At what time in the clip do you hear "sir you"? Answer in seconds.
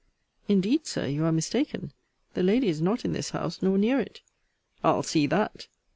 0.87-1.25